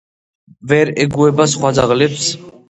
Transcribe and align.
ვერ 0.71 0.91
ეგუება 1.05 1.47
სხვა 1.53 1.73
ძაღლებს. 1.81 2.27